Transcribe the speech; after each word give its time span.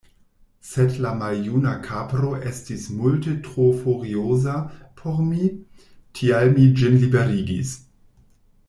Sed 0.67 0.93
la 1.05 1.09
maljuna 1.17 1.73
kapro 1.87 2.31
estis 2.53 2.87
multe 3.01 3.35
tro 3.49 3.67
furioza 3.83 4.57
por 5.03 5.23
mi, 5.29 5.53
tial 6.21 6.51
mi 6.59 6.67
ĝin 6.83 6.99
liberigis. 7.07 7.77